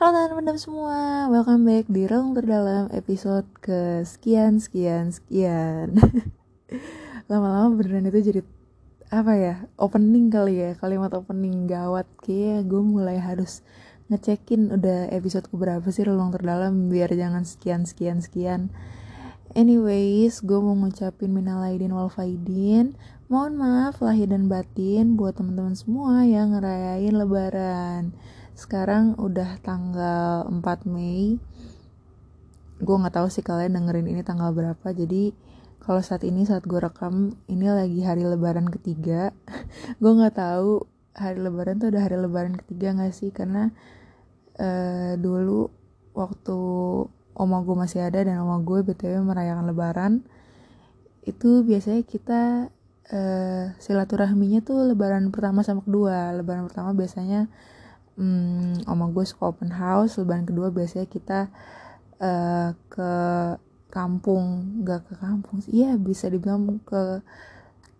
Halo 0.00 0.32
teman-teman 0.32 0.56
semua, 0.56 1.28
welcome 1.28 1.68
back 1.68 1.84
di 1.92 2.08
Relung 2.08 2.32
Terdalam 2.32 2.88
episode 2.88 3.44
ke 3.60 4.00
sekian, 4.00 4.56
sekian, 4.56 5.12
sekian 5.12 5.92
Lama-lama 7.28 7.76
beneran 7.76 8.08
itu 8.08 8.32
jadi 8.32 8.40
apa 9.12 9.36
ya, 9.36 9.54
opening 9.76 10.32
kali 10.32 10.56
ya, 10.56 10.72
kalimat 10.80 11.12
opening 11.12 11.68
gawat. 11.68 12.08
Kayak 12.24 12.72
gue 12.72 12.80
mulai 12.80 13.20
harus 13.20 13.60
ngecekin 14.08 14.72
udah 14.72 15.12
episode 15.12 15.44
berapa 15.52 15.84
sih 15.92 16.08
Relung 16.08 16.32
Terdalam 16.32 16.88
biar 16.88 17.12
jangan 17.12 17.44
sekian, 17.44 17.84
sekian, 17.84 18.24
sekian. 18.24 18.72
Anyways, 19.52 20.40
gue 20.40 20.64
mau 20.64 20.80
ngucapin 20.80 21.28
minal 21.28 21.60
aidin 21.60 21.92
wal 21.92 22.08
faidin. 22.08 22.96
Mohon 23.28 23.52
maaf 23.60 24.00
lahir 24.00 24.32
dan 24.32 24.48
batin 24.48 25.20
buat 25.20 25.36
teman-teman 25.36 25.76
semua 25.76 26.24
yang 26.24 26.56
ngerayain 26.56 27.12
lebaran 27.12 28.16
sekarang 28.60 29.16
udah 29.16 29.56
tanggal 29.64 30.44
4 30.44 30.84
Mei. 30.84 31.40
Gue 32.76 32.96
nggak 33.00 33.16
tahu 33.16 33.32
sih 33.32 33.40
kalian 33.40 33.72
dengerin 33.72 34.12
ini 34.12 34.20
tanggal 34.20 34.52
berapa. 34.52 34.84
Jadi 34.92 35.32
kalau 35.80 36.04
saat 36.04 36.28
ini 36.28 36.44
saat 36.44 36.68
gue 36.68 36.76
rekam 36.76 37.32
ini 37.48 37.72
lagi 37.72 38.04
hari 38.04 38.28
lebaran 38.28 38.68
ketiga. 38.68 39.32
Gue 40.02 40.12
nggak 40.12 40.36
tahu 40.36 40.84
hari 41.16 41.40
lebaran 41.40 41.80
tuh 41.80 41.88
udah 41.88 42.02
hari 42.04 42.20
lebaran 42.20 42.54
ketiga 42.60 42.92
nggak 42.92 43.16
sih? 43.16 43.32
Karena 43.32 43.72
uh, 44.60 45.16
dulu 45.16 45.72
waktu 46.12 46.58
oma 47.32 47.64
gue 47.64 47.76
masih 47.80 48.04
ada 48.04 48.20
dan 48.20 48.44
oma 48.44 48.60
gue 48.60 48.84
btw 48.84 49.24
merayakan 49.24 49.64
lebaran 49.72 50.12
itu 51.24 51.64
biasanya 51.64 52.02
kita 52.04 52.68
uh, 53.08 53.64
silaturahminya 53.80 54.60
tuh 54.60 54.84
lebaran 54.92 55.32
pertama 55.32 55.64
sama 55.64 55.80
kedua. 55.80 56.36
Lebaran 56.36 56.68
pertama 56.68 56.92
biasanya 56.92 57.48
hmm, 58.20 58.84
oma 58.84 59.08
gue 59.08 59.24
suka 59.24 59.48
open 59.48 59.72
house 59.72 60.20
lebaran 60.20 60.44
kedua 60.44 60.68
biasanya 60.68 61.08
kita 61.08 61.48
uh, 62.20 62.76
ke 62.92 63.12
kampung 63.88 64.78
nggak 64.84 65.08
ke 65.08 65.14
kampung 65.18 65.64
sih. 65.64 65.82
Iya 65.82 65.96
bisa 65.96 66.28
dibilang 66.28 66.78
ke 66.84 67.24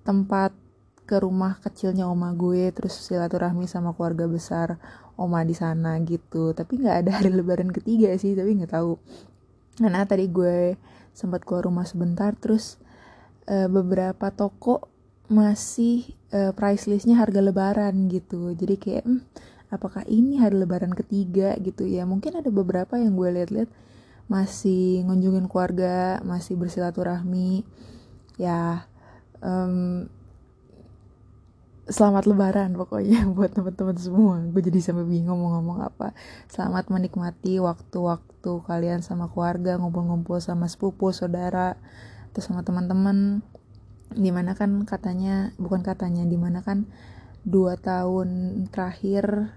tempat 0.05 0.53
ke 1.09 1.19
rumah 1.19 1.59
kecilnya 1.59 2.07
oma 2.07 2.31
gue 2.37 2.71
terus 2.71 2.95
silaturahmi 3.01 3.67
sama 3.67 3.97
keluarga 3.97 4.31
besar 4.31 4.79
oma 5.19 5.43
di 5.43 5.57
sana 5.57 5.99
gitu. 6.05 6.53
Tapi 6.55 6.85
nggak 6.85 6.97
ada 7.07 7.11
hari 7.19 7.33
lebaran 7.33 7.73
ketiga 7.73 8.15
sih 8.21 8.37
tapi 8.37 8.61
nggak 8.61 8.77
tahu. 8.77 9.01
Karena 9.81 10.05
tadi 10.05 10.29
gue 10.29 10.77
sempat 11.17 11.43
keluar 11.43 11.67
rumah 11.67 11.89
sebentar 11.89 12.37
terus 12.39 12.79
uh, 13.51 13.67
beberapa 13.67 14.31
toko 14.31 14.87
masih 15.31 16.15
uh, 16.35 16.51
price 16.55 16.87
listnya 16.87 17.19
harga 17.19 17.43
lebaran 17.43 18.07
gitu. 18.07 18.55
Jadi 18.55 18.75
kayak 18.79 19.05
hmm, 19.07 19.21
apakah 19.71 20.03
ini 20.11 20.43
hari 20.43 20.59
lebaran 20.59 20.93
ketiga 20.93 21.55
gitu 21.63 21.87
ya. 21.87 22.03
Mungkin 22.05 22.43
ada 22.43 22.51
beberapa 22.51 22.99
yang 22.99 23.15
gue 23.15 23.31
lihat-lihat 23.31 23.71
masih 24.31 25.03
ngunjungin 25.07 25.47
keluarga 25.47 26.19
masih 26.27 26.59
bersilaturahmi. 26.59 27.63
Ya 28.39 28.87
um, 29.43 30.07
selamat 31.91 32.31
lebaran 32.31 32.75
pokoknya 32.79 33.27
buat 33.37 33.55
teman-teman 33.55 33.99
semua. 33.99 34.39
Gue 34.51 34.63
jadi 34.63 34.79
sampai 34.83 35.07
bingung 35.07 35.39
mau 35.39 35.59
ngomong 35.59 35.87
apa. 35.87 36.15
Selamat 36.51 36.91
menikmati 36.91 37.59
waktu-waktu 37.63 38.53
kalian 38.67 39.03
sama 39.07 39.31
keluarga 39.31 39.79
ngumpul-ngumpul 39.79 40.39
sama 40.43 40.67
sepupu 40.67 41.15
saudara 41.15 41.79
atau 42.35 42.43
sama 42.43 42.67
teman-teman. 42.67 43.43
Di 44.11 44.35
mana 44.35 44.59
kan 44.59 44.83
katanya 44.87 45.55
bukan 45.59 45.87
katanya 45.87 46.27
di 46.27 46.35
mana 46.35 46.67
kan 46.67 46.87
dua 47.47 47.79
tahun 47.79 48.63
terakhir 48.69 49.55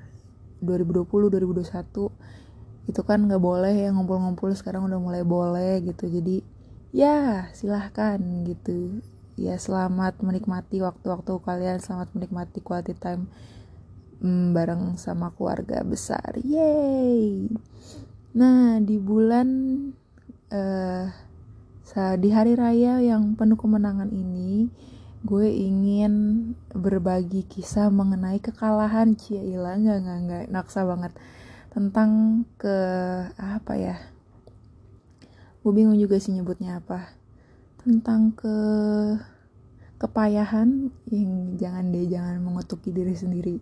2020 0.63 1.05
2021 1.29 2.89
itu 2.89 3.01
kan 3.03 3.19
nggak 3.23 3.39
boleh 3.39 3.75
ya 3.87 3.89
ngumpul-ngumpul 3.95 4.51
sekarang 4.55 4.87
udah 4.87 4.99
mulai 4.99 5.23
boleh 5.23 5.83
gitu. 5.83 6.07
Jadi 6.07 6.43
ya 6.95 7.47
silahkan 7.55 8.19
gitu. 8.47 9.03
Ya 9.35 9.57
selamat 9.57 10.21
menikmati 10.21 10.83
waktu-waktu 10.83 11.31
kalian 11.41 11.79
selamat 11.81 12.15
menikmati 12.15 12.59
quality 12.63 12.93
time 12.95 13.27
mm, 14.23 14.55
bareng 14.55 14.95
sama 14.99 15.31
keluarga 15.35 15.83
besar. 15.83 16.39
Yay 16.39 17.51
nah 18.33 18.81
di 18.81 18.97
bulan 18.97 19.49
uh, 20.49 21.05
di 22.17 22.29
hari 22.33 22.57
raya 22.57 22.97
yang 22.97 23.37
penuh 23.37 23.53
kemenangan 23.53 24.09
ini 24.09 24.73
gue 25.23 25.47
ingin 25.47 26.13
berbagi 26.75 27.47
kisah 27.47 27.87
mengenai 27.87 28.43
kekalahan 28.43 29.15
Cia 29.15 29.39
Ila. 29.39 29.79
Nggak 29.79 29.97
nggak 30.03 30.19
nggak. 30.27 30.43
Naksa 30.51 30.83
banget. 30.83 31.15
Tentang 31.71 32.43
ke 32.59 32.77
apa 33.39 33.73
ya? 33.79 33.95
Gue 35.63 35.71
bingung 35.71 35.95
juga 35.95 36.19
sih 36.19 36.35
nyebutnya 36.35 36.83
apa. 36.83 37.15
Tentang 37.79 38.35
ke 38.35 38.57
kepayahan 39.95 40.91
yang 41.07 41.55
jangan 41.55 41.95
deh 41.95 42.03
jangan 42.11 42.43
mengutuki 42.43 42.91
diri 42.91 43.15
sendiri. 43.15 43.57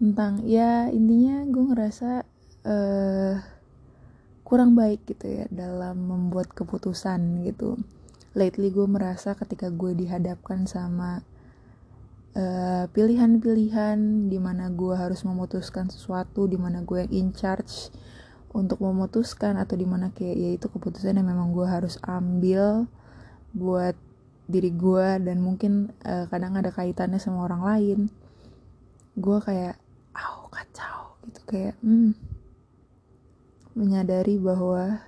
Tentang 0.00 0.40
ya 0.48 0.88
intinya 0.88 1.44
gue 1.44 1.64
ngerasa 1.68 2.10
uh, 2.64 3.34
kurang 4.48 4.72
baik 4.72 5.04
gitu 5.04 5.28
ya 5.28 5.44
dalam 5.52 6.00
membuat 6.00 6.48
keputusan 6.56 7.44
gitu 7.44 7.76
lately 8.36 8.68
gue 8.68 8.84
merasa 8.84 9.32
ketika 9.36 9.72
gue 9.72 9.96
dihadapkan 9.96 10.68
sama 10.68 11.24
eh, 12.36 12.84
pilihan-pilihan 12.92 14.28
di 14.28 14.38
mana 14.40 14.68
gue 14.72 14.94
harus 14.96 15.24
memutuskan 15.24 15.88
sesuatu 15.88 16.44
di 16.44 16.60
mana 16.60 16.84
gue 16.84 17.04
yang 17.08 17.12
in 17.12 17.28
charge 17.32 17.92
untuk 18.52 18.80
memutuskan 18.80 19.60
atau 19.60 19.76
di 19.76 19.84
mana 19.84 20.08
kayak 20.12 20.36
ya 20.36 20.50
itu 20.56 20.66
keputusan 20.72 21.20
yang 21.20 21.28
memang 21.28 21.52
gue 21.52 21.68
harus 21.68 22.00
ambil 22.04 22.88
buat 23.52 23.96
diri 24.48 24.72
gue 24.72 25.08
dan 25.20 25.44
mungkin 25.44 25.92
uh, 26.08 26.24
kadang 26.32 26.56
ada 26.56 26.72
kaitannya 26.72 27.20
sama 27.20 27.44
orang 27.44 27.62
lain 27.62 27.98
gue 29.20 29.38
kayak 29.44 29.76
aw 30.16 30.48
kacau 30.48 31.20
gitu 31.28 31.40
kayak 31.44 31.76
hmm, 31.84 32.16
menyadari 33.76 34.40
bahwa 34.40 35.04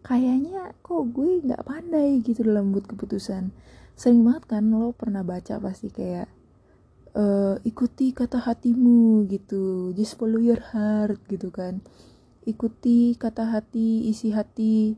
kayaknya 0.00 0.72
kok 0.80 1.12
gue 1.12 1.44
nggak 1.44 1.64
pandai 1.64 2.24
gitu 2.24 2.44
dalam 2.44 2.72
buat 2.72 2.88
keputusan. 2.88 3.52
Sering 3.96 4.24
banget 4.24 4.44
kan 4.48 4.64
lo 4.72 4.96
pernah 4.96 5.20
baca 5.20 5.60
pasti 5.60 5.92
kayak 5.92 6.28
uh, 7.14 7.60
ikuti 7.66 8.16
kata 8.16 8.40
hatimu 8.40 9.28
gitu 9.28 9.92
just 9.92 10.16
follow 10.16 10.40
your 10.40 10.60
heart 10.72 11.20
gitu 11.28 11.52
kan. 11.52 11.84
Ikuti 12.48 13.14
kata 13.20 13.52
hati 13.52 14.08
isi 14.08 14.32
hati 14.32 14.96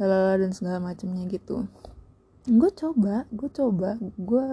lalala 0.00 0.40
dan 0.40 0.56
segala 0.56 0.80
macamnya 0.80 1.28
gitu. 1.28 1.68
Gue 2.48 2.70
coba 2.72 3.28
gue 3.28 3.50
coba 3.52 4.00
gue 4.00 4.46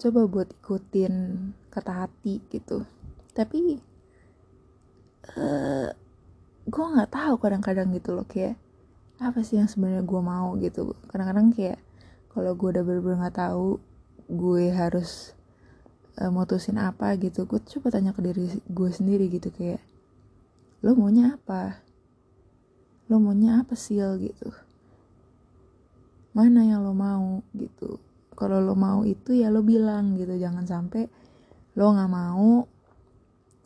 coba 0.00 0.20
buat 0.28 0.48
ikutin 0.60 1.14
kata 1.72 2.04
hati 2.04 2.44
gitu. 2.52 2.84
Tapi 3.32 3.80
uh, 5.40 5.88
gue 6.68 6.84
nggak 6.84 7.10
tahu 7.10 7.34
kadang-kadang 7.40 7.88
gitu 7.96 8.12
loh 8.12 8.28
kayak 8.28 8.60
apa 9.20 9.44
sih 9.44 9.60
yang 9.60 9.68
sebenarnya 9.68 10.00
gue 10.00 10.20
mau 10.24 10.56
gitu? 10.56 10.96
Kadang-kadang 11.12 11.52
kayak 11.52 11.78
kalau 12.32 12.56
gue 12.56 12.68
udah 12.72 12.82
bener-bener 12.82 13.20
nggak 13.20 13.36
tahu 13.36 13.76
gue 14.32 14.64
harus 14.72 15.36
uh, 16.16 16.32
mutusin 16.32 16.80
apa 16.80 17.12
gitu 17.20 17.44
gue 17.44 17.60
coba 17.60 17.92
tanya 17.92 18.16
ke 18.16 18.24
diri 18.24 18.48
gue 18.64 18.90
sendiri 18.90 19.28
gitu 19.28 19.52
kayak 19.52 19.84
lo 20.80 20.96
maunya 20.96 21.36
apa? 21.36 21.84
Lo 23.12 23.20
maunya 23.20 23.60
apa 23.60 23.76
sih 23.76 24.00
gitu. 24.00 24.48
Mana 26.32 26.64
yang 26.64 26.80
lo 26.80 26.96
mau? 26.96 27.44
gitu. 27.52 28.00
Kalau 28.32 28.56
lo 28.56 28.72
mau 28.72 29.04
itu 29.04 29.36
ya 29.36 29.52
lo 29.52 29.60
bilang 29.60 30.16
gitu 30.16 30.32
jangan 30.40 30.64
sampai 30.64 31.04
lo 31.76 31.92
nggak 31.92 32.08
mau 32.08 32.64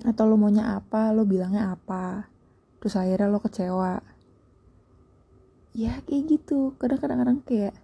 atau 0.02 0.24
lo 0.26 0.34
maunya 0.34 0.74
apa 0.74 1.14
lo 1.14 1.22
bilangnya 1.22 1.70
apa. 1.70 2.26
Terus 2.82 2.98
akhirnya 2.98 3.30
lo 3.30 3.38
kecewa 3.38 4.13
ya 5.74 6.00
kayak 6.06 6.24
gitu. 6.30 6.72
Kadang-kadang 6.78 7.42
kayak 7.42 7.74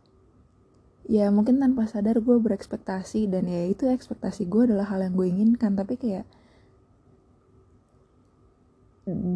ya 1.10 1.26
mungkin 1.34 1.58
tanpa 1.58 1.90
sadar 1.90 2.22
gue 2.22 2.36
berekspektasi 2.38 3.26
dan 3.26 3.50
ya 3.50 3.66
itu 3.66 3.90
ekspektasi 3.90 4.46
gue 4.46 4.70
adalah 4.70 4.86
hal 4.88 5.02
yang 5.02 5.14
gue 5.18 5.26
inginkan. 5.26 5.74
Tapi 5.74 5.94
kayak 5.98 6.26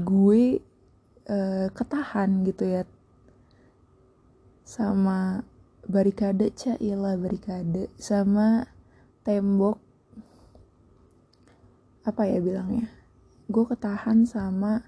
gue 0.06 0.62
uh, 1.26 1.68
ketahan 1.74 2.46
gitu 2.46 2.64
ya 2.64 2.82
sama 4.62 5.42
barikade 5.84 6.54
cailah 6.54 7.18
barikade. 7.18 7.90
Sama 7.98 8.70
tembok 9.26 9.82
apa 12.04 12.28
ya 12.28 12.36
bilangnya 12.36 12.92
gue 13.48 13.64
ketahan 13.64 14.28
sama 14.28 14.84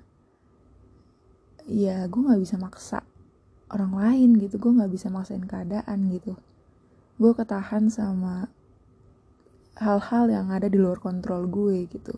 ya 1.64 2.04
gue 2.08 2.20
nggak 2.20 2.40
bisa 2.44 2.56
maksa 2.60 3.00
orang 3.70 3.92
lain 3.98 4.30
gitu 4.38 4.62
gue 4.62 4.72
nggak 4.78 4.92
bisa 4.92 5.10
maksain 5.10 5.42
keadaan 5.42 6.10
gitu. 6.12 6.38
Gue 7.18 7.32
ketahan 7.32 7.90
sama 7.90 8.50
hal-hal 9.76 10.30
yang 10.30 10.48
ada 10.54 10.70
di 10.70 10.78
luar 10.78 11.02
kontrol 11.02 11.48
gue 11.50 11.86
gitu. 11.90 12.14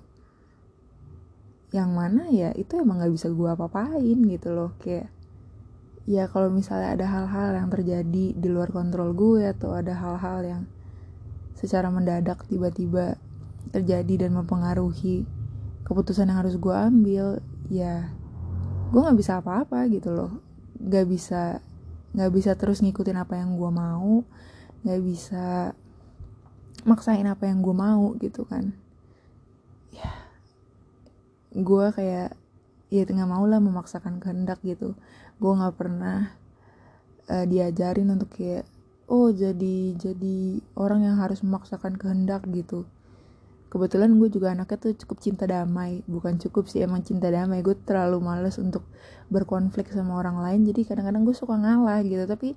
Yang 1.72 1.90
mana 1.92 2.22
ya 2.28 2.50
itu 2.56 2.80
emang 2.80 3.00
nggak 3.00 3.12
bisa 3.12 3.28
gue 3.32 3.48
apa-apain 3.48 4.18
gitu 4.24 4.48
loh 4.52 4.72
kayak 4.80 5.12
ya 6.08 6.24
kalau 6.24 6.48
misalnya 6.48 6.96
ada 6.96 7.04
hal-hal 7.04 7.52
yang 7.52 7.68
terjadi 7.68 8.32
di 8.32 8.48
luar 8.48 8.72
kontrol 8.72 9.12
gue 9.12 9.44
atau 9.44 9.76
ada 9.76 9.92
hal-hal 9.92 10.40
yang 10.40 10.62
secara 11.52 11.92
mendadak 11.92 12.48
tiba-tiba 12.48 13.20
terjadi 13.76 14.24
dan 14.24 14.32
mempengaruhi 14.32 15.28
keputusan 15.84 16.32
yang 16.32 16.40
harus 16.40 16.56
gue 16.56 16.72
ambil 16.72 17.44
ya 17.68 18.08
gue 18.88 19.00
nggak 19.04 19.20
bisa 19.20 19.44
apa-apa 19.44 19.84
gitu 19.92 20.16
loh 20.16 20.47
nggak 20.78 21.06
bisa 21.10 21.62
nggak 22.14 22.30
bisa 22.32 22.50
terus 22.54 22.80
ngikutin 22.80 23.18
apa 23.18 23.36
yang 23.36 23.58
gue 23.58 23.70
mau 23.70 24.24
nggak 24.86 25.00
bisa 25.02 25.74
maksain 26.86 27.26
apa 27.26 27.50
yang 27.50 27.60
gue 27.60 27.74
mau 27.74 28.14
gitu 28.22 28.46
kan. 28.46 28.72
Ya 29.90 30.10
gue 31.52 31.86
kayak 31.92 32.38
ya 32.88 33.02
nggak 33.04 33.30
mau 33.30 33.44
lah 33.44 33.58
memaksakan 33.58 34.22
kehendak 34.22 34.62
gitu. 34.62 34.94
Gue 35.42 35.52
nggak 35.54 35.74
pernah 35.76 36.32
uh, 37.28 37.44
diajarin 37.44 38.08
untuk 38.14 38.32
kayak 38.38 38.64
oh 39.08 39.32
jadi 39.32 39.96
jadi 39.96 40.60
orang 40.76 41.04
yang 41.08 41.16
harus 41.16 41.40
memaksakan 41.40 41.96
kehendak 41.96 42.44
gitu 42.52 42.84
kebetulan 43.68 44.16
gue 44.16 44.28
juga 44.32 44.56
anaknya 44.56 44.76
tuh 44.80 44.92
cukup 44.96 45.18
cinta 45.20 45.44
damai. 45.44 46.00
Bukan 46.08 46.40
cukup 46.40 46.68
sih 46.68 46.80
emang 46.80 47.04
cinta 47.04 47.28
damai. 47.28 47.60
Gue 47.60 47.76
terlalu 47.76 48.18
males 48.20 48.56
untuk 48.56 48.88
berkonflik 49.28 49.92
sama 49.92 50.16
orang 50.16 50.40
lain. 50.40 50.64
Jadi 50.64 50.88
kadang-kadang 50.88 51.22
gue 51.28 51.36
suka 51.36 51.54
ngalah 51.56 52.00
gitu. 52.04 52.24
Tapi 52.24 52.56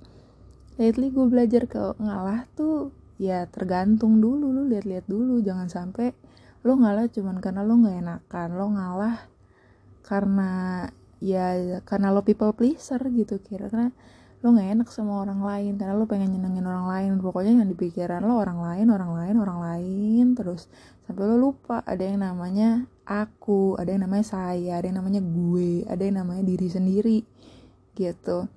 lately 0.80 1.12
gue 1.12 1.26
belajar 1.28 1.68
ke 1.68 2.00
ngalah 2.00 2.48
tuh 2.56 2.96
ya 3.20 3.44
tergantung 3.52 4.24
dulu. 4.24 4.56
Lu 4.56 4.72
lihat-lihat 4.72 5.06
dulu. 5.06 5.44
Jangan 5.44 5.68
sampai 5.68 6.16
lo 6.64 6.80
ngalah 6.80 7.12
cuman 7.12 7.44
karena 7.44 7.62
lo 7.68 7.76
nggak 7.76 7.98
enakan. 8.08 8.50
Lo 8.56 8.66
ngalah 8.72 9.16
karena 10.08 10.52
ya 11.22 11.78
karena 11.86 12.10
lo 12.10 12.26
people 12.26 12.50
pleaser 12.58 12.98
gitu 13.14 13.38
kira 13.38 13.70
karena 13.70 13.94
lo 14.42 14.58
nggak 14.58 14.70
enak 14.80 14.88
sama 14.90 15.28
orang 15.28 15.44
lain. 15.44 15.76
Karena 15.76 15.94
lo 16.00 16.08
pengen 16.08 16.32
nyenengin 16.40 16.64
orang 16.64 16.88
lain. 16.88 17.12
Pokoknya 17.20 17.52
yang 17.60 17.68
di 17.68 17.76
pikiran 17.76 18.24
lo 18.24 18.40
orang 18.40 18.64
lain 18.64 18.88
orang 18.88 19.12
lain 19.12 19.36
orang 19.44 19.60
lain. 19.60 20.26
Terus 20.40 20.72
sampai 21.12 21.28
lo 21.28 21.52
lupa 21.52 21.84
ada 21.84 22.08
yang 22.08 22.24
namanya 22.24 22.88
aku 23.04 23.76
ada 23.76 23.92
yang 23.92 24.08
namanya 24.08 24.24
saya 24.24 24.80
ada 24.80 24.88
yang 24.88 25.04
namanya 25.04 25.20
gue 25.20 25.84
ada 25.84 26.00
yang 26.08 26.24
namanya 26.24 26.48
diri 26.48 26.72
sendiri 26.72 27.20
gitu. 28.00 28.48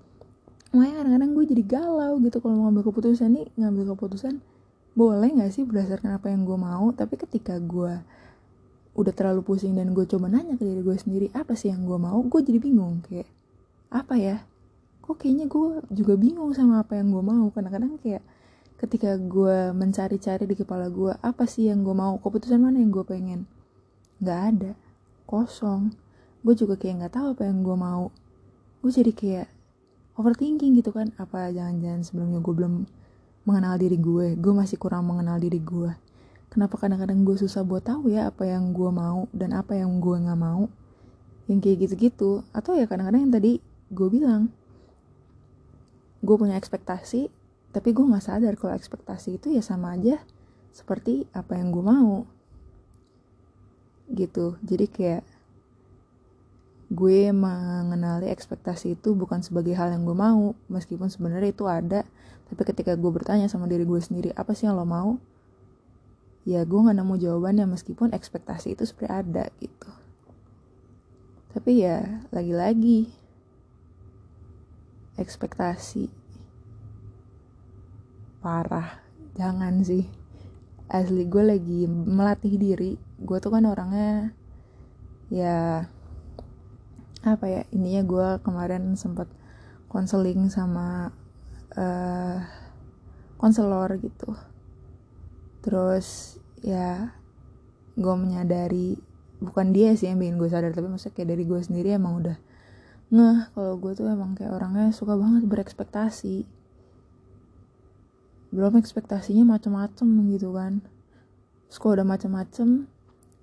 Makanya 0.70 1.02
kadang-kadang 1.02 1.30
gue 1.34 1.44
jadi 1.50 1.62
galau 1.66 2.14
gitu 2.22 2.38
kalau 2.38 2.54
mau 2.54 2.70
ngambil 2.70 2.94
keputusan 2.94 3.34
nih 3.34 3.50
ngambil 3.58 3.98
keputusan 3.98 4.38
boleh 4.94 5.34
nggak 5.34 5.50
sih 5.50 5.66
berdasarkan 5.66 6.14
apa 6.14 6.30
yang 6.30 6.46
gue 6.46 6.54
mau? 6.54 6.94
Tapi 6.94 7.18
ketika 7.18 7.58
gue 7.58 7.98
udah 8.94 9.10
terlalu 9.10 9.42
pusing 9.42 9.74
dan 9.74 9.90
gue 9.90 10.06
coba 10.06 10.30
nanya 10.30 10.54
ke 10.54 10.62
diri 10.62 10.86
gue 10.86 10.94
sendiri 10.94 11.26
apa 11.34 11.58
sih 11.58 11.74
yang 11.74 11.82
gue 11.82 11.98
mau? 11.98 12.22
Gue 12.22 12.46
jadi 12.46 12.62
bingung 12.62 13.02
kayak 13.02 13.26
apa 13.90 14.14
ya? 14.14 14.46
Kok 15.02 15.18
kayaknya 15.18 15.50
gue 15.50 15.82
juga 15.90 16.14
bingung 16.14 16.54
sama 16.54 16.86
apa 16.86 16.94
yang 16.94 17.10
gue 17.10 17.22
mau? 17.26 17.50
Kadang-kadang 17.50 17.98
kayak 17.98 18.22
ketika 18.80 19.16
gue 19.16 19.70
mencari-cari 19.74 20.44
di 20.44 20.56
kepala 20.58 20.90
gue 20.90 21.14
apa 21.20 21.44
sih 21.46 21.70
yang 21.70 21.82
gue 21.82 21.94
mau? 21.94 22.18
Keputusan 22.20 22.60
mana 22.60 22.80
yang 22.80 22.90
gue 22.90 23.04
pengen? 23.06 23.46
Nggak 24.18 24.40
ada. 24.54 24.72
Kosong. 25.24 25.94
Gue 26.44 26.54
juga 26.58 26.76
kayak 26.76 27.04
nggak 27.04 27.14
tahu 27.14 27.26
apa 27.34 27.42
yang 27.48 27.64
gue 27.64 27.76
mau. 27.76 28.10
Gue 28.84 28.90
jadi 28.92 29.12
kayak 29.14 29.48
overthinking 30.18 30.78
gitu 30.78 30.90
kan. 30.90 31.14
Apa 31.16 31.48
jangan-jangan 31.50 32.02
sebelumnya 32.04 32.38
gue 32.42 32.54
belum 32.54 32.74
mengenal 33.48 33.74
diri 33.80 33.96
gue? 33.96 34.34
Gue 34.36 34.52
masih 34.52 34.76
kurang 34.76 35.08
mengenal 35.08 35.38
diri 35.40 35.58
gue 35.58 36.04
kenapa 36.54 36.78
kadang-kadang 36.78 37.26
gue 37.26 37.34
susah 37.34 37.66
buat 37.66 37.82
tahu 37.82 38.14
ya 38.14 38.30
apa 38.30 38.46
yang 38.46 38.70
gue 38.70 38.86
mau 38.94 39.26
dan 39.34 39.50
apa 39.58 39.74
yang 39.74 39.98
gue 39.98 40.14
nggak 40.14 40.38
mau? 40.38 40.70
Yang 41.50 41.58
kayak 41.66 41.76
gitu-gitu. 41.82 42.46
Atau 42.54 42.78
ya 42.78 42.86
kadang-kadang 42.86 43.26
yang 43.26 43.34
tadi 43.34 43.58
gue 43.90 44.08
bilang 44.08 44.54
gue 46.22 46.36
punya 46.38 46.54
ekspektasi 46.54 47.28
tapi 47.74 47.90
gue 47.90 48.06
nggak 48.06 48.22
sadar 48.22 48.54
kalau 48.54 48.78
ekspektasi 48.78 49.42
itu 49.42 49.50
ya 49.50 49.58
sama 49.58 49.98
aja 49.98 50.22
seperti 50.70 51.26
apa 51.34 51.58
yang 51.58 51.74
gue 51.74 51.82
mau. 51.82 52.22
Gitu. 54.06 54.54
Jadi 54.62 54.86
kayak 54.86 55.22
gue 56.94 57.34
mengenali 57.34 58.30
ekspektasi 58.30 58.94
itu 58.94 59.18
bukan 59.18 59.42
sebagai 59.42 59.74
hal 59.74 59.90
yang 59.90 60.06
gue 60.06 60.14
mau 60.14 60.54
meskipun 60.70 61.10
sebenarnya 61.10 61.50
itu 61.50 61.66
ada. 61.66 62.06
Tapi 62.46 62.62
ketika 62.62 62.94
gue 62.94 63.10
bertanya 63.10 63.50
sama 63.50 63.66
diri 63.66 63.82
gue 63.82 63.98
sendiri 63.98 64.30
apa 64.38 64.54
sih 64.54 64.70
yang 64.70 64.78
lo 64.78 64.86
mau? 64.86 65.18
Ya 66.46 66.62
gue 66.62 66.78
gak 66.78 66.94
nemu 66.94 67.18
jawabannya 67.18 67.66
meskipun 67.74 68.14
ekspektasi 68.14 68.78
itu 68.78 68.86
sebenarnya 68.86 69.18
ada 69.18 69.44
gitu. 69.58 69.90
Tapi 71.50 71.82
ya 71.82 72.22
lagi-lagi 72.30 73.10
ekspektasi 75.18 76.23
parah. 78.44 79.00
Jangan 79.40 79.80
sih. 79.80 80.04
Asli 80.92 81.24
gue 81.24 81.40
lagi 81.40 81.88
melatih 81.88 82.60
diri. 82.60 83.00
Gue 83.16 83.40
tuh 83.40 83.56
kan 83.56 83.64
orangnya 83.64 84.36
ya 85.32 85.88
apa 87.24 87.44
ya 87.48 87.64
ininya 87.72 88.04
gue 88.04 88.28
kemarin 88.44 88.92
sempat 89.00 89.32
konseling 89.88 90.52
sama 90.52 91.08
uh, 91.72 92.36
konselor 93.40 93.96
gitu. 93.96 94.36
Terus 95.64 96.36
ya 96.60 97.16
gue 97.96 98.14
menyadari 98.20 99.00
bukan 99.40 99.72
dia 99.72 99.96
sih 99.96 100.12
yang 100.12 100.20
bikin 100.20 100.36
gue 100.36 100.48
sadar 100.52 100.72
tapi 100.72 100.88
maksudnya 100.88 101.14
kayak 101.14 101.28
dari 101.36 101.44
gue 101.44 101.60
sendiri 101.60 101.88
emang 101.94 102.20
udah 102.22 102.36
ngeh 103.14 103.40
kalau 103.52 103.76
gue 103.78 103.92
tuh 103.94 104.08
emang 104.08 104.34
kayak 104.34 104.50
orangnya 104.56 104.90
suka 104.90 105.14
banget 105.14 105.46
berekspektasi 105.46 106.48
belum 108.54 108.78
ekspektasinya 108.78 109.58
macem-macem 109.58 110.06
gitu 110.30 110.54
kan. 110.54 110.78
Terus 111.66 111.78
kalau 111.82 111.98
udah 111.98 112.06
macem-macem 112.06 112.86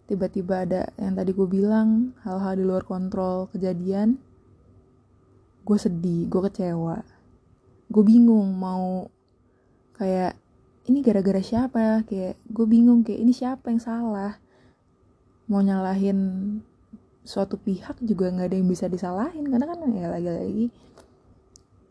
tiba-tiba 0.07 0.63
ada 0.63 0.81
yang 0.95 1.19
tadi 1.19 1.35
gue 1.35 1.47
bilang 1.51 2.15
hal-hal 2.23 2.55
di 2.55 2.63
luar 2.63 2.87
kontrol 2.87 3.51
kejadian 3.51 4.15
gue 5.67 5.77
sedih 5.77 6.31
gue 6.31 6.41
kecewa. 6.47 7.03
Gue 7.91 8.03
bingung 8.07 8.55
mau 8.55 9.11
kayak 9.99 10.39
ini 10.87 11.03
gara-gara 11.03 11.43
siapa? 11.43 11.77
Ya 11.77 11.95
kayak 12.07 12.35
gue 12.47 12.65
bingung 12.65 13.03
kayak 13.03 13.19
ini 13.19 13.35
siapa 13.35 13.67
yang 13.67 13.83
salah? 13.83 14.39
Mau 15.51 15.59
nyalahin 15.59 16.19
suatu 17.21 17.59
pihak 17.59 17.99
juga 18.01 18.31
nggak 18.33 18.47
ada 18.49 18.57
yang 18.57 18.69
bisa 18.71 18.89
disalahin 18.89 19.45
karena 19.45 19.65
kan 19.69 19.77
ya 19.93 20.09
lagi-lagi 20.09 20.73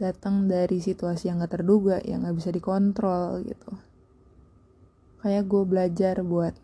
datang 0.00 0.48
dari 0.48 0.80
situasi 0.80 1.28
yang 1.28 1.44
gak 1.44 1.60
terduga 1.60 2.00
yang 2.00 2.24
gak 2.24 2.40
bisa 2.40 2.48
dikontrol 2.48 3.44
gitu 3.44 3.70
kayak 5.20 5.44
gue 5.44 5.62
belajar 5.68 6.24
buat 6.24 6.56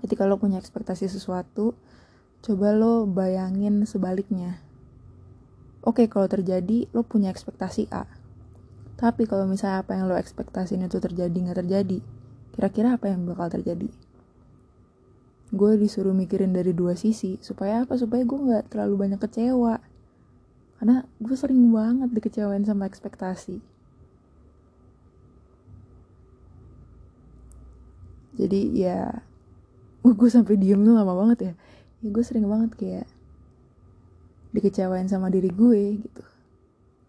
ketika 0.00 0.24
lo 0.24 0.40
punya 0.40 0.56
ekspektasi 0.56 1.12
sesuatu 1.12 1.76
coba 2.40 2.72
lo 2.72 3.04
bayangin 3.04 3.84
sebaliknya 3.84 4.64
oke 5.84 6.08
kalau 6.08 6.24
terjadi 6.24 6.88
lo 6.96 7.04
punya 7.04 7.28
ekspektasi 7.28 7.92
A 7.92 8.08
tapi 9.00 9.24
kalau 9.24 9.48
misalnya 9.48 9.80
apa 9.80 9.96
yang 9.96 10.12
lo 10.12 10.16
ekspektasiin 10.20 10.84
itu 10.84 11.00
terjadi 11.00 11.32
nggak 11.32 11.64
terjadi, 11.64 12.04
kira-kira 12.52 13.00
apa 13.00 13.08
yang 13.08 13.24
bakal 13.24 13.48
terjadi? 13.48 13.88
Gue 15.56 15.80
disuruh 15.80 16.12
mikirin 16.12 16.52
dari 16.52 16.76
dua 16.76 16.92
sisi, 17.00 17.40
supaya 17.40 17.88
apa? 17.88 17.96
Supaya 17.96 18.28
gue 18.28 18.36
nggak 18.36 18.68
terlalu 18.68 19.08
banyak 19.08 19.20
kecewa. 19.24 19.80
Karena 20.80 21.04
gue 21.20 21.36
sering 21.36 21.60
banget 21.68 22.08
dikecewain 22.08 22.64
sama 22.64 22.88
ekspektasi. 22.88 23.60
Jadi 28.40 28.60
ya, 28.80 29.20
gue 30.00 30.30
sampai 30.32 30.56
diem 30.56 30.80
tuh 30.80 30.96
lama 30.96 31.12
banget 31.12 31.38
ya. 31.44 31.52
Ya 32.00 32.08
gue 32.08 32.24
sering 32.24 32.48
banget 32.48 32.72
kayak 32.80 33.06
dikecewain 34.56 35.04
sama 35.04 35.28
diri 35.28 35.52
gue 35.52 36.00
gitu. 36.00 36.24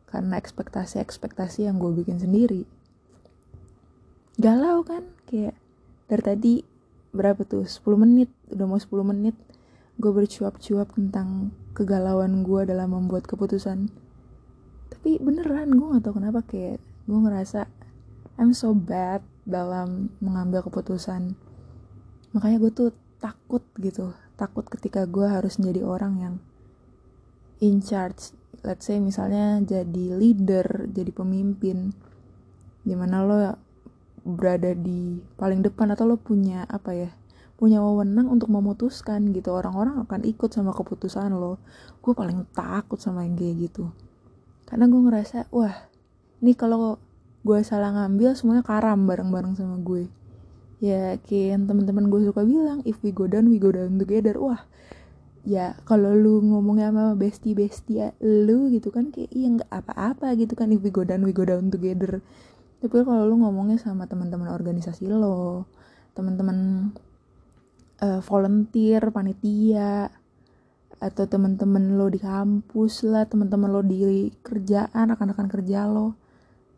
Karena 0.03 0.35
ekspektasi-ekspektasi 0.35 1.63
yang 1.63 1.79
gue 1.79 1.95
bikin 1.95 2.19
sendiri. 2.19 2.67
Galau 4.35 4.83
kan? 4.83 5.07
Kayak 5.31 5.55
dari 6.11 6.23
tadi 6.27 6.53
berapa 7.15 7.47
tuh? 7.47 7.63
10 7.63 7.87
menit 7.95 8.27
udah 8.51 8.67
mau 8.67 8.75
10 8.75 8.91
menit. 9.15 9.39
Gue 9.95 10.11
bercuap-cuap 10.11 10.91
tentang 10.91 11.55
kegalauan 11.71 12.43
gue 12.43 12.67
dalam 12.67 12.95
membuat 12.95 13.27
keputusan. 13.27 13.91
Tapi 14.91 15.17
beneran 15.23 15.73
gue 15.75 15.87
gak 15.97 16.03
tau 16.05 16.15
kenapa 16.15 16.43
kayak 16.43 16.83
gue 17.07 17.19
ngerasa 17.19 17.67
I'm 18.39 18.51
so 18.51 18.75
bad 18.75 19.23
dalam 19.47 20.11
mengambil 20.23 20.65
keputusan. 20.65 21.35
Makanya 22.35 22.57
gue 22.61 22.71
tuh 22.71 22.89
takut 23.21 23.61
gitu 23.77 24.17
takut 24.41 24.65
ketika 24.65 25.05
gue 25.05 25.29
harus 25.29 25.61
menjadi 25.61 25.85
orang 25.85 26.13
yang 26.17 26.35
in 27.61 27.77
charge. 27.85 28.33
Let's 28.65 28.89
say 28.89 28.97
misalnya 28.97 29.61
jadi 29.61 30.17
leader 30.17 30.89
jadi 30.89 31.13
pemimpin 31.13 31.93
di 32.81 32.93
mana 32.97 33.21
lo 33.21 33.37
berada 34.25 34.73
di 34.73 35.21
paling 35.37 35.61
depan 35.61 35.93
atau 35.93 36.09
lo 36.09 36.17
punya 36.17 36.65
apa 36.65 36.93
ya 36.93 37.09
punya 37.61 37.77
wewenang 37.77 38.25
untuk 38.25 38.49
memutuskan 38.49 39.29
gitu. 39.37 39.53
Orang-orang 39.53 40.01
akan 40.01 40.25
ikut 40.25 40.49
sama 40.49 40.73
keputusan 40.73 41.29
lo. 41.29 41.61
Gue 42.01 42.17
paling 42.17 42.49
takut 42.57 42.97
sama 42.97 43.21
yang 43.21 43.37
kayak 43.37 43.69
gitu. 43.69 43.93
Karena 44.65 44.89
gue 44.89 44.97
ngerasa 44.97 45.45
wah 45.53 45.93
ini 46.41 46.57
kalau 46.57 46.97
gue 47.45 47.59
salah 47.61 47.93
ngambil 47.93 48.33
semuanya 48.33 48.65
karam 48.65 49.05
bareng-bareng 49.05 49.53
sama 49.53 49.77
gue. 49.77 50.09
Ya 50.81 51.21
kayak 51.21 51.69
teman-teman 51.69 52.09
gue 52.09 52.25
suka 52.25 52.41
bilang 52.41 52.81
if 52.81 52.97
we 53.05 53.13
go 53.13 53.29
down 53.29 53.45
we 53.45 53.61
go 53.61 53.69
down 53.69 54.01
together. 54.01 54.41
Wah 54.41 54.65
ya 55.45 55.77
kalau 55.85 56.17
lu 56.17 56.41
ngomongnya 56.41 56.89
sama 56.89 57.13
bestie 57.13 57.53
bestie 57.53 58.01
ya, 58.01 58.09
lu 58.21 58.69
gitu 58.73 58.89
kan 58.89 59.09
kayak 59.13 59.29
iya 59.33 59.49
nggak 59.53 59.69
apa-apa 59.69 60.37
gitu 60.37 60.53
kan 60.53 60.69
if 60.69 60.81
we 60.81 60.89
go 60.89 61.05
down 61.05 61.21
we 61.21 61.29
go 61.29 61.45
down 61.45 61.69
together. 61.69 62.25
Tapi 62.81 63.05
kalau 63.05 63.29
lu 63.29 63.37
ngomongnya 63.37 63.77
sama 63.77 64.09
teman-teman 64.09 64.49
organisasi 64.49 65.05
lo 65.13 65.69
teman-teman 66.17 66.89
uh, 68.01 68.19
volunteer 68.25 69.13
panitia 69.13 70.09
atau 71.01 71.25
teman-teman 71.25 71.97
lo 71.97 72.13
di 72.13 72.21
kampus 72.21 73.01
lah 73.09 73.25
teman-teman 73.25 73.69
lo 73.73 73.81
di 73.81 74.29
kerjaan 74.45 75.09
akan-akan 75.13 75.47
kerja 75.49 75.89
lo. 75.89 76.13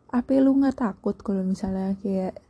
Apa 0.08 0.40
lu 0.40 0.56
nggak 0.56 0.80
takut 0.80 1.16
kalau 1.20 1.44
misalnya 1.44 1.92
kayak 2.00 2.40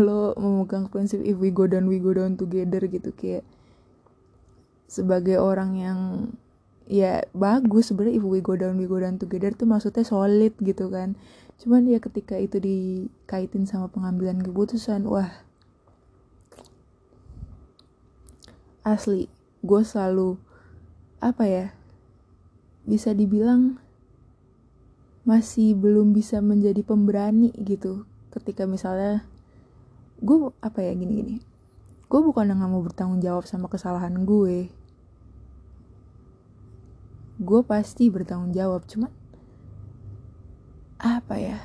lo 0.00 0.32
memegang 0.40 0.88
prinsip 0.88 1.20
if 1.20 1.36
we 1.36 1.52
go 1.52 1.68
down 1.68 1.84
we 1.84 2.00
go 2.00 2.16
down 2.16 2.40
together 2.40 2.80
gitu? 2.88 3.12
Kayak 3.12 3.44
sebagai 4.88 5.36
orang 5.36 5.76
yang 5.76 6.00
ya 6.88 7.24
bagus 7.36 7.92
sebenarnya 7.92 8.20
if 8.20 8.24
we 8.24 8.40
go 8.40 8.56
down 8.56 8.76
we 8.80 8.88
go 8.88 9.00
down 9.00 9.20
together 9.20 9.52
tuh 9.52 9.68
maksudnya 9.68 10.08
solid 10.08 10.56
gitu 10.64 10.88
kan. 10.88 11.20
Cuman 11.60 11.84
ya 11.84 12.00
ketika 12.00 12.40
itu 12.40 12.56
dikaitin 12.56 13.68
sama 13.68 13.92
pengambilan 13.92 14.40
keputusan 14.40 15.04
wah 15.04 15.28
asli 18.84 19.26
gue 19.64 19.82
selalu 19.82 20.36
apa 21.18 21.44
ya 21.48 21.66
bisa 22.84 23.16
dibilang 23.16 23.80
masih 25.24 25.72
belum 25.72 26.12
bisa 26.12 26.44
menjadi 26.44 26.84
pemberani 26.84 27.48
gitu 27.56 28.04
ketika 28.30 28.68
misalnya 28.68 29.24
gue 30.20 30.52
apa 30.60 30.84
ya 30.84 30.92
gini 30.92 31.12
gini 31.16 31.36
gue 32.14 32.22
bukan 32.22 32.46
yang 32.46 32.62
mau 32.70 32.78
bertanggung 32.78 33.18
jawab 33.18 33.42
sama 33.42 33.66
kesalahan 33.66 34.22
gue. 34.22 34.70
Gue 37.42 37.60
pasti 37.66 38.06
bertanggung 38.06 38.54
jawab 38.54 38.86
cuman 38.86 39.10
apa 41.02 41.34
ya 41.36 41.58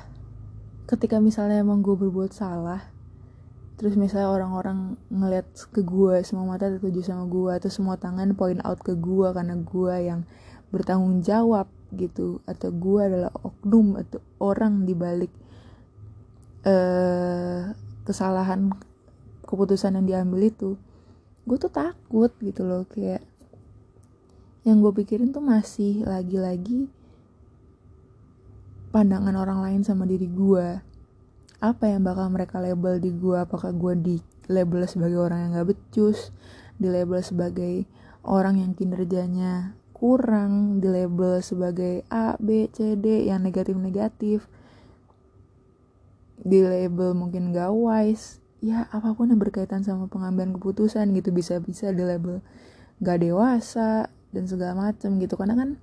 ketika 0.90 1.22
misalnya 1.22 1.62
emang 1.62 1.86
gue 1.86 1.94
berbuat 1.94 2.34
salah 2.34 2.90
terus 3.80 3.96
misalnya 3.96 4.28
orang-orang 4.28 5.00
ngeliat 5.08 5.48
ke 5.72 5.80
gue 5.80 6.20
semua 6.20 6.44
mata 6.44 6.68
tertuju 6.68 7.00
sama 7.00 7.24
gue 7.24 7.48
atau 7.56 7.72
semua 7.72 7.96
tangan 7.96 8.36
point 8.36 8.60
out 8.60 8.76
ke 8.84 8.92
gue 8.92 9.32
karena 9.32 9.56
gue 9.56 9.94
yang 10.04 10.20
bertanggung 10.68 11.24
jawab 11.24 11.64
gitu 11.96 12.44
atau 12.44 12.68
gue 12.68 13.00
adalah 13.00 13.32
oknum 13.40 13.96
atau 13.96 14.20
orang 14.36 14.84
di 14.84 14.92
balik 14.92 15.32
uh, 16.68 17.72
kesalahan 18.04 18.68
keputusan 19.48 19.96
yang 19.96 20.04
diambil 20.04 20.52
itu 20.52 20.76
gue 21.48 21.56
tuh 21.56 21.72
takut 21.72 22.28
gitu 22.44 22.68
loh 22.68 22.84
kayak 22.84 23.24
yang 24.68 24.84
gue 24.84 24.92
pikirin 24.92 25.32
tuh 25.32 25.40
masih 25.40 26.04
lagi-lagi 26.04 26.92
pandangan 28.92 29.40
orang 29.40 29.64
lain 29.64 29.80
sama 29.88 30.04
diri 30.04 30.28
gue 30.28 30.89
apa 31.60 31.92
yang 31.92 32.00
bakal 32.08 32.32
mereka 32.32 32.56
label 32.56 32.96
di 32.96 33.12
gue 33.12 33.36
apakah 33.36 33.76
gue 33.76 33.92
di 34.00 34.16
label 34.48 34.88
sebagai 34.88 35.20
orang 35.20 35.44
yang 35.44 35.50
gak 35.60 35.76
becus? 35.76 36.32
Di 36.80 36.88
label 36.88 37.20
sebagai 37.20 37.84
orang 38.24 38.64
yang 38.64 38.72
kinerjanya 38.72 39.76
kurang? 39.92 40.80
Di 40.80 40.88
label 40.88 41.44
sebagai 41.44 42.08
A, 42.08 42.40
B, 42.40 42.72
C, 42.72 42.96
D 42.96 43.28
yang 43.28 43.44
negatif-negatif? 43.44 44.48
Di 46.40 46.64
label 46.64 47.12
mungkin 47.12 47.52
gak 47.52 47.70
wise? 47.76 48.40
Ya 48.64 48.88
apa 48.88 49.12
pun 49.12 49.28
yang 49.28 49.40
berkaitan 49.40 49.84
sama 49.84 50.08
pengambilan 50.08 50.56
keputusan 50.56 51.12
gitu. 51.12 51.28
Bisa-bisa 51.28 51.92
di 51.92 52.00
label 52.00 52.40
gak 53.04 53.20
dewasa 53.20 54.08
dan 54.32 54.48
segala 54.48 54.88
macam 54.88 55.20
gitu. 55.20 55.36
Karena 55.36 55.60
kan 55.60 55.76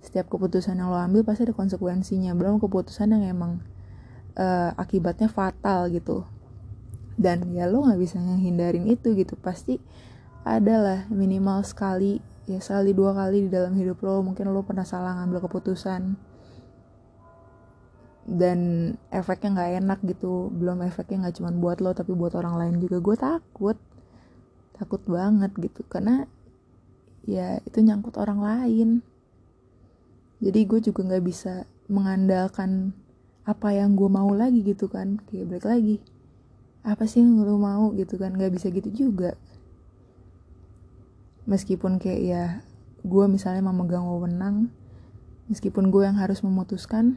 setiap 0.00 0.32
keputusan 0.32 0.80
yang 0.80 0.88
lo 0.88 0.96
ambil 0.96 1.20
pasti 1.20 1.44
ada 1.44 1.52
konsekuensinya. 1.52 2.32
Belum 2.32 2.56
keputusan 2.56 3.12
yang 3.12 3.28
emang 3.28 3.60
uh, 4.38 4.70
akibatnya 4.78 5.26
fatal 5.28 5.90
gitu. 5.90 6.24
Dan 7.18 7.50
ya 7.50 7.66
lo 7.66 7.82
nggak 7.84 8.00
bisa 8.00 8.22
menghindarin 8.22 8.86
itu 8.86 9.12
gitu. 9.18 9.34
Pasti 9.34 9.82
adalah 10.46 11.04
minimal 11.10 11.66
sekali 11.66 12.22
ya 12.48 12.62
sekali 12.62 12.96
dua 12.96 13.12
kali 13.12 13.44
di 13.46 13.50
dalam 13.50 13.74
hidup 13.74 14.00
lo. 14.06 14.22
Mungkin 14.22 14.48
lo 14.54 14.62
pernah 14.62 14.86
salah 14.86 15.18
ngambil 15.18 15.50
keputusan. 15.50 16.14
Dan 18.28 18.92
efeknya 19.10 19.58
nggak 19.58 19.70
enak 19.82 19.98
gitu. 20.06 20.54
Belum 20.54 20.78
efeknya 20.86 21.26
nggak 21.26 21.36
cuma 21.42 21.50
buat 21.50 21.82
lo 21.82 21.90
tapi 21.92 22.14
buat 22.14 22.38
orang 22.38 22.54
lain 22.56 22.74
juga. 22.78 23.02
Gue 23.02 23.16
takut. 23.18 23.76
Takut 24.78 25.02
banget 25.10 25.50
gitu. 25.58 25.82
Karena 25.90 26.22
ya 27.26 27.58
itu 27.66 27.82
nyangkut 27.82 28.14
orang 28.14 28.40
lain. 28.40 29.02
Jadi 30.38 30.60
gue 30.70 30.78
juga 30.78 31.02
nggak 31.02 31.24
bisa 31.26 31.66
mengandalkan 31.90 32.94
apa 33.48 33.72
yang 33.72 33.96
gue 33.96 34.12
mau 34.12 34.28
lagi 34.36 34.60
gitu 34.60 34.92
kan. 34.92 35.16
Kayak 35.32 35.56
balik 35.56 35.66
lagi 35.66 35.96
apa 36.84 37.08
sih 37.08 37.24
yang 37.24 37.40
lo 37.40 37.56
mau? 37.56 37.96
gitu 37.96 38.20
kan. 38.20 38.36
Nggak 38.36 38.52
bisa 38.52 38.68
gitu 38.68 38.92
juga. 38.92 39.32
Meskipun 41.48 41.96
kayak 41.96 42.20
ya 42.20 42.44
gue 43.00 43.24
misalnya 43.24 43.64
memegang 43.64 44.04
wewenang 44.04 44.68
meskipun 45.48 45.88
gue 45.88 46.04
yang 46.04 46.20
harus 46.20 46.44
memutuskan 46.44 47.16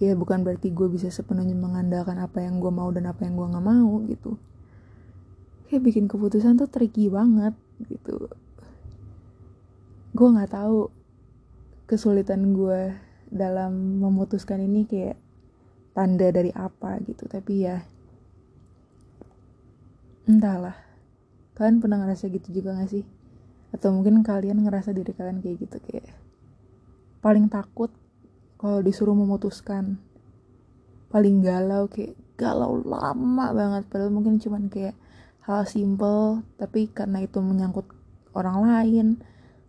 ya 0.00 0.12
bukan 0.16 0.44
berarti 0.44 0.72
gue 0.72 0.88
bisa 0.88 1.08
sepenuhnya 1.12 1.56
mengandalkan 1.56 2.20
apa 2.20 2.44
yang 2.44 2.60
gue 2.60 2.72
mau 2.72 2.88
dan 2.92 3.08
apa 3.08 3.24
yang 3.24 3.36
gue 3.36 3.46
nggak 3.52 3.64
mau 3.64 4.00
gitu. 4.08 4.40
Kayak 5.68 5.82
bikin 5.88 6.04
keputusan 6.08 6.56
tuh 6.56 6.68
tricky 6.68 7.12
banget 7.12 7.52
gitu. 7.84 8.32
Gue 10.16 10.28
nggak 10.32 10.56
tahu 10.56 10.88
kesulitan 11.84 12.56
gue 12.56 12.96
dalam 13.30 14.02
memutuskan 14.02 14.60
ini 14.60 14.84
kayak 14.84 15.16
tanda 15.94 16.28
dari 16.34 16.50
apa 16.50 16.98
gitu. 17.06 17.26
Tapi 17.30 17.52
ya 17.62 17.80
entahlah. 20.26 20.76
Kalian 21.54 21.78
pernah 21.82 21.98
ngerasa 22.04 22.28
gitu 22.30 22.50
juga 22.50 22.76
gak 22.76 22.90
sih? 22.90 23.04
Atau 23.70 23.94
mungkin 23.94 24.26
kalian 24.26 24.66
ngerasa 24.66 24.90
diri 24.90 25.14
kalian 25.14 25.38
kayak 25.40 25.56
gitu 25.62 25.78
kayak 25.78 26.10
paling 27.20 27.46
takut 27.46 27.92
kalau 28.58 28.82
disuruh 28.82 29.14
memutuskan. 29.14 29.96
Paling 31.10 31.42
galau 31.42 31.90
kayak 31.90 32.14
galau 32.34 32.82
lama 32.82 33.46
banget. 33.54 33.82
Padahal 33.90 34.12
mungkin 34.14 34.38
cuman 34.42 34.70
kayak 34.70 34.94
hal 35.44 35.64
simple 35.66 36.44
tapi 36.60 36.92
karena 36.92 37.24
itu 37.24 37.40
menyangkut 37.40 37.88
orang 38.36 38.62
lain 38.62 39.06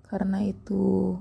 karena 0.06 0.44
itu 0.44 1.18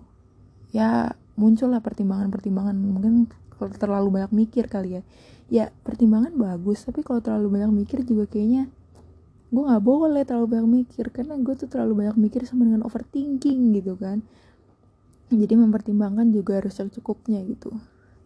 ya 0.74 1.14
muncul 1.40 1.72
lah 1.72 1.80
pertimbangan-pertimbangan. 1.80 2.76
Mungkin 2.76 3.32
kalau 3.56 3.72
terlalu 3.72 4.08
banyak 4.20 4.32
mikir 4.36 4.68
kali 4.68 5.00
ya. 5.00 5.02
Ya 5.50 5.64
pertimbangan 5.82 6.36
bagus 6.36 6.84
tapi 6.84 7.00
kalau 7.00 7.24
terlalu 7.24 7.58
banyak 7.58 7.72
mikir 7.72 8.04
juga 8.04 8.28
kayaknya 8.28 8.68
gue 9.50 9.62
nggak 9.66 9.82
boleh 9.82 10.22
terlalu 10.22 10.46
banyak 10.46 10.68
mikir 10.70 11.10
karena 11.10 11.34
gue 11.34 11.54
tuh 11.58 11.66
terlalu 11.66 12.06
banyak 12.06 12.16
mikir 12.20 12.46
sama 12.46 12.68
dengan 12.68 12.86
overthinking 12.86 13.74
gitu 13.74 13.98
kan. 13.98 14.22
Jadi 15.32 15.54
mempertimbangkan 15.58 16.30
juga 16.30 16.62
harus 16.62 16.76
secukupnya 16.76 17.42
gitu. 17.48 17.74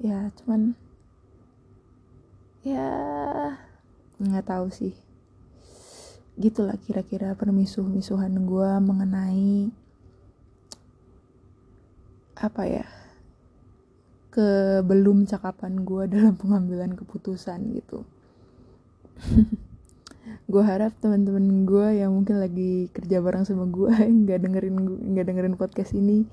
Ya 0.02 0.28
cuman 0.42 0.76
ya 2.60 2.90
nggak 4.20 4.44
tahu 4.44 4.68
sih. 4.68 4.92
Gitulah 6.34 6.76
kira-kira 6.82 7.32
permisuh-misuhan 7.38 8.34
gue 8.44 8.70
mengenai 8.82 9.70
apa 12.34 12.62
ya 12.66 12.84
ke 14.34 14.82
belum 14.82 15.30
cakapan 15.30 15.86
gue 15.86 16.02
dalam 16.14 16.34
pengambilan 16.34 16.98
keputusan 16.98 17.78
gitu. 17.78 18.02
Gue 20.50 20.64
harap 20.64 20.96
teman-teman 21.04 21.68
gue 21.68 22.00
yang 22.00 22.16
mungkin 22.16 22.40
lagi 22.40 22.88
kerja 22.92 23.20
bareng 23.20 23.44
sama 23.44 23.68
gue 23.68 23.92
nggak 24.24 24.40
dengerin 24.40 24.76
nggak 25.14 25.24
dengerin 25.30 25.54
podcast 25.54 25.92
ini. 25.92 26.24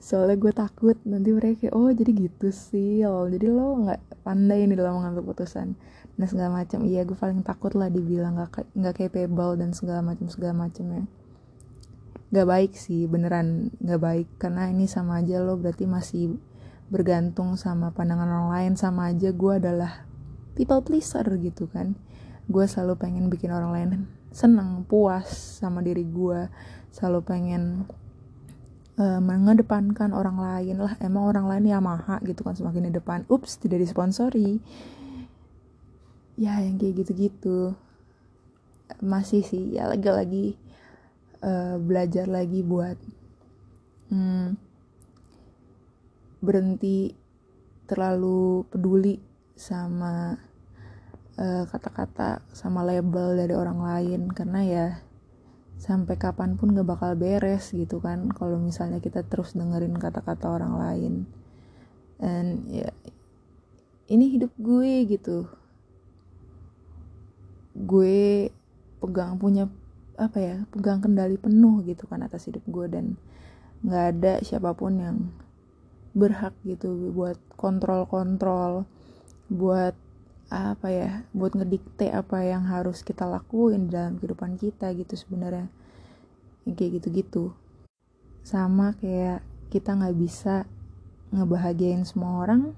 Soalnya 0.00 0.36
gue 0.40 0.52
takut 0.52 0.96
nanti 1.04 1.28
mereka 1.28 1.68
kayak 1.68 1.74
oh 1.76 1.92
jadi 1.92 2.12
gitu 2.12 2.48
sih 2.48 3.04
jadi 3.04 3.46
lo 3.52 3.84
nggak 3.84 4.24
pandai 4.24 4.64
nih 4.64 4.76
dalam 4.80 5.00
mengambil 5.00 5.28
keputusan. 5.28 5.76
Dan 6.16 6.26
segala 6.28 6.64
macam. 6.64 6.84
Iya 6.84 7.04
gue 7.04 7.16
paling 7.16 7.44
takut 7.44 7.72
lah 7.76 7.92
dibilang 7.92 8.40
nggak 8.40 8.64
nggak 8.76 8.94
capable 8.96 9.52
dan 9.60 9.76
segala 9.76 10.00
macam 10.00 10.26
segala 10.32 10.56
macam 10.56 10.84
ya 10.88 11.04
nggak 12.32 12.48
baik 12.48 12.72
sih 12.72 13.04
beneran 13.04 13.68
nggak 13.78 14.00
baik. 14.00 14.28
Karena 14.40 14.72
ini 14.72 14.88
sama 14.88 15.20
aja 15.20 15.38
lo 15.38 15.60
berarti 15.60 15.84
masih 15.84 16.40
bergantung 16.88 17.60
sama 17.60 17.92
pandangan 17.92 18.26
orang 18.26 18.50
lain. 18.56 18.72
Sama 18.74 19.12
aja 19.12 19.28
gue 19.30 19.52
adalah 19.52 20.08
people 20.56 20.80
pleaser 20.80 21.28
gitu 21.38 21.68
kan. 21.68 21.92
Gue 22.48 22.64
selalu 22.64 22.96
pengen 22.96 23.28
bikin 23.28 23.52
orang 23.52 23.70
lain 23.70 23.90
seneng 24.32 24.88
puas 24.88 25.28
sama 25.60 25.84
diri 25.84 26.08
gue. 26.08 26.48
Selalu 26.88 27.20
pengen 27.20 27.84
uh, 28.96 29.20
mengedepankan 29.20 30.16
orang 30.16 30.40
lain 30.40 30.80
lah. 30.80 30.96
Emang 31.04 31.28
orang 31.28 31.52
lain 31.52 31.68
Yamaha 31.68 32.16
gitu 32.24 32.40
kan 32.48 32.56
semakin 32.56 32.88
di 32.88 32.92
depan. 32.96 33.28
Ups 33.28 33.60
tidak 33.60 33.84
disponsori. 33.84 34.56
Ya 36.40 36.64
yang 36.64 36.80
kayak 36.80 37.04
gitu-gitu. 37.04 37.76
Masih 39.04 39.44
sih 39.44 39.76
ya 39.76 39.84
lagi-lagi 39.84 40.61
uh, 41.42 41.76
belajar 41.82 42.30
lagi 42.30 42.62
buat 42.62 42.96
hmm, 44.14 44.56
berhenti 46.42 47.14
terlalu 47.86 48.64
peduli 48.72 49.20
sama 49.52 50.32
eh, 51.36 51.64
kata-kata 51.68 52.40
uh, 52.40 52.42
sama 52.56 52.80
label 52.82 53.36
dari 53.36 53.52
orang 53.52 53.78
lain. 53.84 54.20
Karena 54.32 54.60
ya 54.64 54.86
sampai 55.76 56.16
kapan 56.16 56.56
pun 56.56 56.72
gak 56.72 56.88
bakal 56.88 57.18
beres 57.18 57.74
gitu 57.74 57.98
kan 57.98 58.30
kalau 58.30 58.56
misalnya 58.58 59.02
kita 59.02 59.26
terus 59.26 59.54
dengerin 59.54 59.94
kata-kata 59.94 60.46
orang 60.50 60.74
lain. 60.78 61.14
Dan 62.16 62.64
ya 62.70 62.90
ini 64.08 64.34
hidup 64.34 64.50
gue 64.56 64.92
gitu. 65.06 65.46
Gue 67.76 68.48
pegang 69.02 69.36
punya 69.36 69.68
apa 70.22 70.38
ya 70.38 70.56
pegang 70.70 71.02
kendali 71.02 71.34
penuh 71.36 71.82
gitu 71.82 72.06
kan 72.06 72.22
atas 72.22 72.46
hidup 72.46 72.62
gue 72.70 72.86
dan 72.86 73.06
nggak 73.82 74.04
ada 74.14 74.32
siapa 74.46 74.70
pun 74.78 74.94
yang 74.94 75.18
berhak 76.14 76.54
gitu 76.62 77.10
buat 77.10 77.40
kontrol-kontrol 77.58 78.86
buat 79.50 79.96
apa 80.52 80.88
ya 80.92 81.24
buat 81.32 81.56
ngedikte 81.56 82.12
apa 82.12 82.44
yang 82.44 82.68
harus 82.68 83.00
kita 83.00 83.24
lakuin 83.24 83.88
dalam 83.88 84.20
kehidupan 84.20 84.60
kita 84.60 84.92
gitu 84.92 85.16
sebenarnya. 85.16 85.72
Yang 86.68 86.74
kayak 86.76 86.90
gitu-gitu. 87.00 87.44
Sama 88.44 88.92
kayak 89.00 89.40
kita 89.72 89.96
nggak 89.96 90.16
bisa 90.20 90.68
ngebahagiain 91.32 92.04
semua 92.04 92.44
orang 92.44 92.76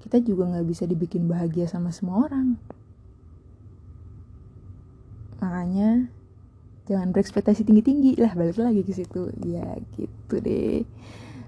kita 0.00 0.20
juga 0.20 0.48
nggak 0.52 0.68
bisa 0.68 0.84
dibikin 0.88 1.28
bahagia 1.28 1.68
sama 1.68 1.92
semua 1.92 2.24
orang 2.24 2.56
makanya 5.44 6.08
jangan 6.88 7.12
berekspektasi 7.12 7.68
tinggi-tinggi 7.68 8.16
lah 8.20 8.32
balik 8.32 8.56
lagi 8.56 8.80
ke 8.80 8.96
situ. 8.96 9.28
Ya 9.44 9.76
gitu 9.92 10.40
deh. 10.40 10.88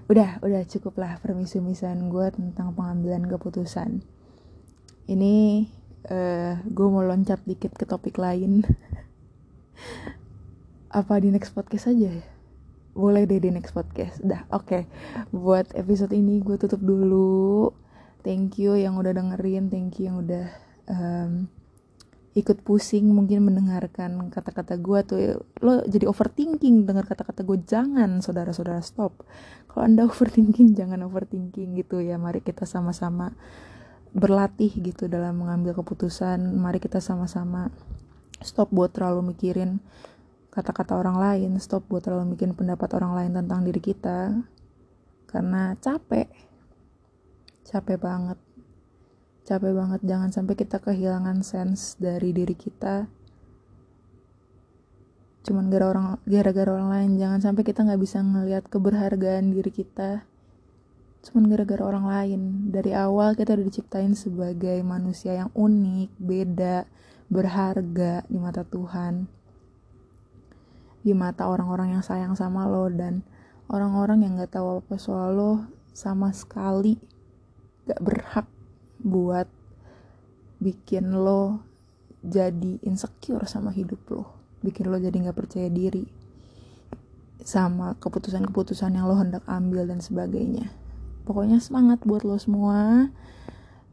Udah 0.07 0.37
udah 0.45 0.61
cukup 0.69 1.01
lah 1.01 1.17
permisu-misuan 1.17 2.13
gue 2.13 2.27
tentang 2.29 2.77
pengambilan 2.77 3.25
keputusan. 3.25 4.05
Ini 5.09 5.65
uh, 6.09 6.13
eh, 6.13 6.53
gue 6.61 6.87
mau 6.87 7.01
loncat 7.01 7.41
dikit 7.49 7.73
ke 7.73 7.89
topik 7.89 8.21
lain. 8.21 8.61
Apa 10.99 11.19
di 11.19 11.33
next 11.33 11.57
podcast 11.57 11.91
aja 11.91 12.21
ya? 12.21 12.25
Boleh 12.97 13.29
deh 13.29 13.41
di 13.41 13.49
next 13.49 13.73
podcast. 13.73 14.21
Dah 14.21 14.45
oke. 14.53 14.65
Okay. 14.65 14.81
buat 15.33 15.73
episode 15.73 16.13
ini 16.13 16.41
gue 16.41 16.57
tutup 16.57 16.81
dulu. 16.81 17.73
Thank 18.25 18.59
you 18.59 18.75
yang 18.75 18.97
udah 18.97 19.15
dengerin 19.15 19.71
thank 19.71 20.01
you 20.01 20.11
yang 20.11 20.17
udah 20.19 20.45
um, 20.91 21.47
ikut 22.37 22.61
pusing 22.61 23.09
mungkin 23.09 23.49
mendengarkan 23.49 24.29
kata-kata 24.29 24.77
gue 24.77 24.99
tuh 25.01 25.19
lo 25.65 25.81
jadi 25.89 26.05
overthinking 26.05 26.85
dengar 26.85 27.09
kata-kata 27.09 27.41
gue 27.41 27.65
jangan 27.65 28.21
saudara-saudara 28.21 28.77
stop. 28.85 29.25
Kalau 29.65 29.81
anda 29.89 30.05
overthinking 30.09 30.77
jangan 30.77 31.01
overthinking 31.01 31.73
gitu 31.73 31.97
ya. 31.97 32.21
Mari 32.21 32.45
kita 32.45 32.69
sama-sama 32.69 33.33
berlatih 34.13 34.69
gitu 34.69 35.09
dalam 35.09 35.41
mengambil 35.41 35.73
keputusan. 35.81 36.37
Mari 36.61 36.77
kita 36.77 37.01
sama-sama 37.01 37.73
stop 38.45 38.69
buat 38.69 38.93
terlalu 38.93 39.33
mikirin 39.33 39.81
kata-kata 40.53 40.93
orang 40.93 41.17
lain. 41.17 41.57
Stop 41.57 41.89
buat 41.89 42.05
terlalu 42.05 42.37
mikirin 42.37 42.53
pendapat 42.53 42.93
orang 42.93 43.17
lain 43.17 43.31
tentang 43.33 43.65
diri 43.65 43.81
kita. 43.81 44.45
Karena 45.25 45.73
capek. 45.81 46.29
Capek 47.65 47.97
banget 47.97 48.46
capek 49.47 49.71
banget. 49.71 50.03
Jangan 50.03 50.29
sampai 50.35 50.59
kita 50.59 50.83
kehilangan 50.83 51.39
sense 51.39 51.95
dari 51.95 52.35
diri 52.35 52.51
kita. 52.51 53.07
Cuman 55.47 55.71
gara 55.71 55.87
orang 55.87 56.19
gara-gara 56.27 56.67
orang 56.75 56.91
lain. 56.91 57.11
Jangan 57.15 57.39
sampai 57.39 57.63
kita 57.63 57.87
nggak 57.87 58.01
bisa 58.03 58.19
ngelihat 58.19 58.67
keberhargaan 58.67 59.55
diri 59.55 59.71
kita. 59.71 60.27
Cuman 61.23 61.47
gara-gara 61.47 61.87
orang 61.87 62.05
lain. 62.11 62.41
Dari 62.75 62.91
awal 62.91 63.39
kita 63.39 63.55
udah 63.55 63.65
diciptain 63.65 64.11
sebagai 64.19 64.83
manusia 64.83 65.39
yang 65.39 65.49
unik 65.55 66.11
beda 66.19 66.83
berharga 67.31 68.27
di 68.27 68.37
mata 68.43 68.67
Tuhan. 68.67 69.31
Di 71.07 71.15
mata 71.15 71.47
orang-orang 71.47 71.95
yang 71.95 72.03
sayang 72.03 72.35
sama 72.35 72.67
lo 72.67 72.91
dan 72.91 73.23
orang-orang 73.71 74.27
yang 74.27 74.35
nggak 74.35 74.59
tahu 74.59 74.83
apa 74.83 74.99
soal 74.99 75.31
lo 75.31 75.53
sama 75.95 76.35
sekali 76.35 76.99
gak 77.87 78.03
berhak 78.03 78.47
buat 79.01 79.47
bikin 80.57 81.13
lo 81.13 81.61
jadi 82.25 82.81
insecure 82.81 83.45
sama 83.45 83.69
hidup 83.71 84.01
lo. 84.09 84.25
Bikin 84.65 84.89
lo 84.89 84.97
jadi 84.97 85.13
nggak 85.13 85.37
percaya 85.37 85.69
diri 85.69 86.05
sama 87.47 87.95
keputusan-keputusan 88.03 88.91
yang 88.97 89.07
lo 89.07 89.15
hendak 89.15 89.45
ambil 89.47 89.87
dan 89.87 90.03
sebagainya. 90.03 90.67
Pokoknya 91.23 91.63
semangat 91.63 92.03
buat 92.03 92.27
lo 92.27 92.35
semua. 92.35 93.11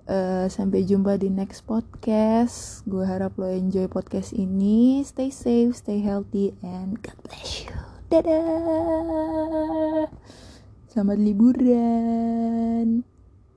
Uh, 0.05 0.53
sampai 0.53 0.85
jumpa 0.85 1.17
di 1.17 1.33
next 1.33 1.65
podcast. 1.65 2.85
Gue 2.85 3.09
harap 3.09 3.41
lo 3.41 3.49
enjoy 3.49 3.89
podcast 3.89 4.37
ini. 4.37 5.01
Stay 5.01 5.33
safe 5.33 5.73
stay 5.73 6.05
healthy 6.05 6.53
and 6.61 7.01
God 7.01 7.17
bless 7.25 7.65
you. 7.65 7.73
Dadah. 8.13 8.53
Selamat 10.93 11.19
liburan 11.19 13.14